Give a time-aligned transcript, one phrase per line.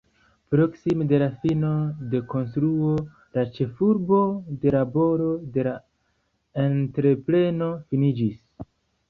[0.53, 1.73] Proksime de la fino
[2.13, 2.93] de konstruo,
[3.39, 4.23] la ĉefurbo
[4.65, 5.75] de laboro de la
[6.67, 8.43] entrepreno finiĝis.